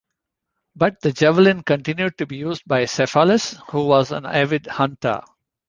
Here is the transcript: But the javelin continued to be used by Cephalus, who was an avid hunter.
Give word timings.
But 0.75 0.99
the 1.01 1.11
javelin 1.11 1.61
continued 1.61 2.17
to 2.17 2.25
be 2.25 2.37
used 2.37 2.63
by 2.65 2.85
Cephalus, 2.85 3.57
who 3.69 3.85
was 3.85 4.11
an 4.11 4.25
avid 4.25 4.65
hunter. 4.65 5.21